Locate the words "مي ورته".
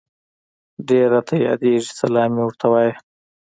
2.35-2.65